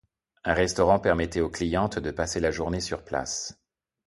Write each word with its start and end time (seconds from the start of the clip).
Un 0.45 0.55
restaurant 0.55 0.97
permettait 0.99 1.41
aux 1.41 1.51
clientes 1.51 1.99
de 1.99 2.09
passer 2.09 2.39
la 2.39 2.49
journée 2.49 2.81
sur 2.81 3.03
place. 3.05 3.53